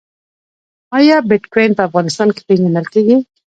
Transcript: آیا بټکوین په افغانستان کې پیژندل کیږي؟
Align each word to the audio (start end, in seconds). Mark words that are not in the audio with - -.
آیا 0.97 1.17
بټکوین 1.29 1.71
په 1.77 1.81
افغانستان 1.87 2.29
کې 2.35 2.41
پیژندل 2.47 2.85
کیږي؟ 2.93 3.17